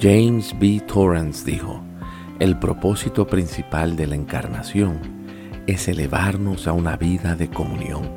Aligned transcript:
James 0.00 0.54
B. 0.60 0.80
Torrance 0.86 1.44
dijo, 1.44 1.82
el 2.38 2.56
propósito 2.56 3.26
principal 3.26 3.96
de 3.96 4.06
la 4.06 4.14
encarnación 4.14 5.00
es 5.66 5.88
elevarnos 5.88 6.68
a 6.68 6.72
una 6.72 6.96
vida 6.96 7.34
de 7.34 7.48
comunión, 7.48 8.08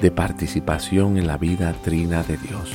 de 0.00 0.12
participación 0.12 1.18
en 1.18 1.26
la 1.26 1.36
vida 1.36 1.72
trina 1.82 2.22
de 2.22 2.36
Dios. 2.36 2.70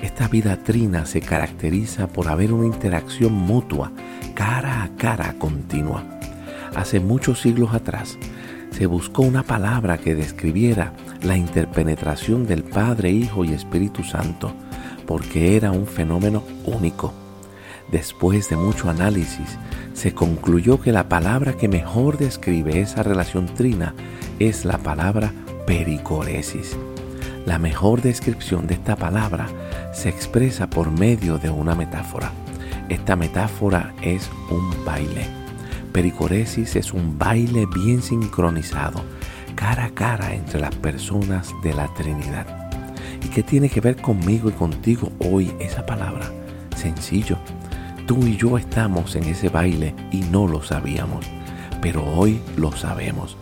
Esta 0.00 0.28
vida 0.28 0.56
trina 0.62 1.04
se 1.04 1.20
caracteriza 1.20 2.06
por 2.06 2.28
haber 2.28 2.54
una 2.54 2.64
interacción 2.64 3.34
mutua, 3.34 3.92
cara 4.32 4.82
a 4.82 4.88
cara 4.96 5.34
continua. 5.38 6.04
Hace 6.74 7.00
muchos 7.00 7.42
siglos 7.42 7.74
atrás, 7.74 8.16
se 8.70 8.86
buscó 8.86 9.24
una 9.24 9.42
palabra 9.42 9.98
que 9.98 10.14
describiera 10.14 10.94
la 11.20 11.36
interpenetración 11.36 12.46
del 12.46 12.64
Padre, 12.64 13.10
Hijo 13.10 13.44
y 13.44 13.52
Espíritu 13.52 14.04
Santo, 14.04 14.54
porque 15.06 15.54
era 15.54 15.70
un 15.70 15.86
fenómeno 15.86 16.42
único. 16.64 17.27
Después 17.90 18.50
de 18.50 18.56
mucho 18.56 18.90
análisis, 18.90 19.58
se 19.94 20.12
concluyó 20.12 20.80
que 20.80 20.92
la 20.92 21.08
palabra 21.08 21.54
que 21.54 21.68
mejor 21.68 22.18
describe 22.18 22.80
esa 22.80 23.02
relación 23.02 23.46
trina 23.46 23.94
es 24.38 24.66
la 24.66 24.76
palabra 24.76 25.32
pericoresis. 25.66 26.76
La 27.46 27.58
mejor 27.58 28.02
descripción 28.02 28.66
de 28.66 28.74
esta 28.74 28.94
palabra 28.96 29.46
se 29.94 30.10
expresa 30.10 30.68
por 30.68 30.90
medio 30.90 31.38
de 31.38 31.48
una 31.48 31.74
metáfora. 31.74 32.30
Esta 32.90 33.16
metáfora 33.16 33.94
es 34.02 34.30
un 34.50 34.84
baile. 34.84 35.26
Pericoresis 35.92 36.76
es 36.76 36.92
un 36.92 37.18
baile 37.18 37.66
bien 37.74 38.02
sincronizado, 38.02 39.02
cara 39.54 39.86
a 39.86 39.90
cara 39.90 40.34
entre 40.34 40.60
las 40.60 40.74
personas 40.74 41.54
de 41.62 41.72
la 41.72 41.88
Trinidad. 41.94 42.46
¿Y 43.24 43.28
qué 43.28 43.42
tiene 43.42 43.70
que 43.70 43.80
ver 43.80 43.96
conmigo 43.96 44.50
y 44.50 44.52
contigo 44.52 45.10
hoy 45.18 45.50
esa 45.58 45.86
palabra? 45.86 46.30
Sencillo 46.76 47.38
Tú 48.08 48.26
y 48.26 48.38
yo 48.38 48.56
estamos 48.56 49.16
en 49.16 49.24
ese 49.24 49.50
baile 49.50 49.94
y 50.10 50.22
no 50.22 50.48
lo 50.48 50.62
sabíamos, 50.62 51.26
pero 51.82 52.02
hoy 52.02 52.40
lo 52.56 52.72
sabemos. 52.72 53.36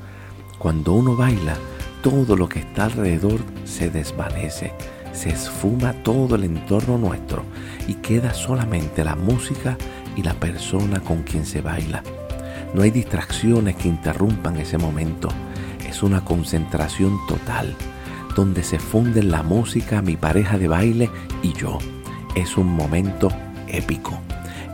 Cuando 0.59 0.93
uno 0.93 1.15
baila, 1.15 1.55
todo 2.03 2.35
lo 2.35 2.49
que 2.49 2.59
está 2.59 2.87
alrededor 2.87 3.39
se 3.65 3.91
desvanece, 3.91 4.73
se 5.13 5.29
esfuma 5.29 5.93
todo 6.03 6.35
el 6.35 6.43
entorno 6.43 6.99
nuestro 6.99 7.45
y 7.87 7.95
queda 7.95 8.35
solamente 8.35 9.05
la 9.05 9.15
música 9.15 9.79
y 10.17 10.25
la 10.25 10.35
persona 10.35 10.99
con 10.99 11.23
quien 11.23 11.47
se 11.47 11.61
baila. 11.61 12.03
No 12.75 12.83
hay 12.83 12.91
distracciones 12.91 13.77
que 13.77 13.87
interrumpan 13.87 14.57
ese 14.57 14.79
momento. 14.79 15.29
Es 15.89 16.03
una 16.03 16.25
concentración 16.25 17.17
total, 17.29 17.73
donde 18.35 18.65
se 18.65 18.81
funden 18.81 19.31
la 19.31 19.45
música, 19.45 20.03
mi 20.03 20.17
pareja 20.17 20.59
de 20.59 20.67
baile 20.67 21.11
y 21.41 21.53
yo. 21.53 21.79
Es 22.35 22.57
un 22.57 22.67
momento 22.67 23.29
épico. 23.69 24.19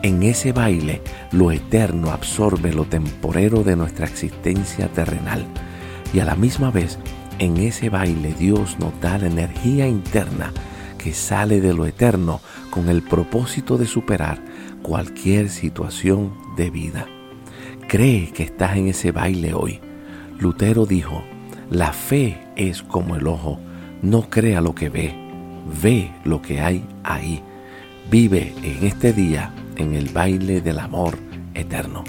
En 0.02 0.24
ese 0.24 0.50
baile, 0.50 1.00
lo 1.30 1.52
eterno 1.52 2.10
absorbe 2.10 2.72
lo 2.72 2.86
temporero 2.86 3.62
de 3.62 3.76
nuestra 3.76 4.04
existencia 4.04 4.88
terrenal. 4.88 5.46
Y 6.12 6.18
a 6.18 6.24
la 6.24 6.34
misma 6.34 6.72
vez, 6.72 6.98
en 7.38 7.56
ese 7.58 7.88
baile 7.88 8.34
Dios 8.34 8.80
nos 8.80 9.00
da 9.00 9.18
la 9.18 9.28
energía 9.28 9.86
interna 9.86 10.52
que 10.98 11.12
sale 11.12 11.60
de 11.60 11.72
lo 11.72 11.86
eterno 11.86 12.40
con 12.70 12.88
el 12.88 13.02
propósito 13.02 13.78
de 13.78 13.86
superar 13.86 14.42
cualquier 14.82 15.48
situación 15.48 16.32
de 16.56 16.70
vida. 16.70 17.06
Cree 17.86 18.32
que 18.32 18.42
estás 18.42 18.76
en 18.76 18.88
ese 18.88 19.12
baile 19.12 19.54
hoy. 19.54 19.80
Lutero 20.36 20.84
dijo, 20.84 21.22
la 21.70 21.92
fe 21.92 22.40
es 22.56 22.82
como 22.82 23.14
el 23.14 23.28
ojo, 23.28 23.60
no 24.02 24.28
crea 24.28 24.60
lo 24.60 24.74
que 24.74 24.88
ve, 24.88 25.14
ve 25.80 26.10
lo 26.24 26.42
que 26.42 26.60
hay 26.60 26.84
ahí. 27.04 27.40
Vive 28.10 28.52
en 28.64 28.84
este 28.84 29.12
día 29.12 29.52
en 29.76 29.94
el 29.94 30.08
baile 30.08 30.60
del 30.60 30.78
amor 30.78 31.18
eterno. 31.54 32.04